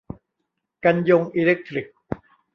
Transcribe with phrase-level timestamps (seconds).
[0.83, 1.87] กันยงอีเลคทริก